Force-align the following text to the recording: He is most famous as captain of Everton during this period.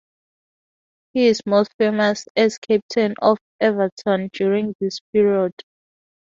He 1.13 1.27
is 1.27 1.43
most 1.45 1.73
famous 1.77 2.25
as 2.35 2.57
captain 2.57 3.13
of 3.21 3.37
Everton 3.59 4.31
during 4.33 4.73
this 4.79 4.99
period. 5.13 5.51